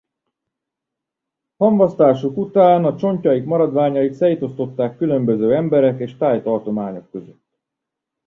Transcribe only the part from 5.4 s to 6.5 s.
emberek és thai